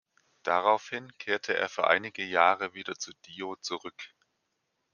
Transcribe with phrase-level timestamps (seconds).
[0.41, 4.15] Daraufhin kehrte er für einige Jahre wieder zu Dio zurück.